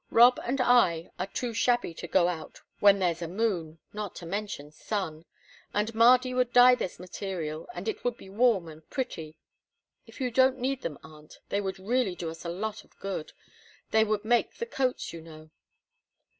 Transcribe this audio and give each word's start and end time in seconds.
"Rob 0.09 0.39
and 0.43 0.59
I 0.59 1.11
are 1.19 1.27
too 1.27 1.53
shabby 1.53 1.93
to 1.93 2.07
go 2.07 2.27
out 2.27 2.61
when 2.79 2.97
there's 2.97 3.21
a 3.21 3.27
moon 3.27 3.77
not 3.93 4.15
to 4.15 4.25
mention 4.25 4.71
sun. 4.71 5.25
And 5.75 5.93
Mardy 5.93 6.33
could 6.33 6.51
dye 6.51 6.73
this 6.73 6.97
material, 6.97 7.69
and 7.75 7.87
it 7.87 8.03
would 8.03 8.17
be 8.17 8.27
warm 8.27 8.67
and 8.67 8.89
pretty. 8.89 9.37
If 10.07 10.19
you 10.19 10.31
don't 10.31 10.57
need 10.57 10.81
them, 10.81 10.97
aunt, 11.03 11.37
they 11.49 11.61
would 11.61 11.77
really 11.77 12.15
do 12.15 12.31
us 12.31 12.43
a 12.43 12.49
lot 12.49 12.83
of 12.83 12.97
good 12.97 13.33
we 13.93 14.03
would 14.03 14.25
make 14.25 14.55
the 14.55 14.65
coats, 14.65 15.13
you 15.13 15.21
know." 15.21 15.51